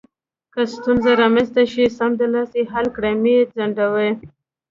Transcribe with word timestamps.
که 0.53 0.61
ستونزه 0.73 1.11
رامنځته 1.21 1.63
شي، 1.71 1.83
سمدلاسه 1.99 2.55
یې 2.59 2.69
حل 2.73 2.87
کړئ، 2.95 3.13
مه 3.21 3.31
یې 3.35 3.41
ځنډوئ. 3.55 4.09